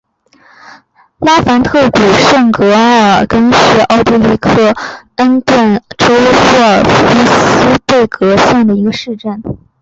[1.19, 4.73] 拉凡特谷地圣格奥尔根是奥地利克
[5.17, 9.43] 恩顿州沃尔夫斯贝格县的一个市镇。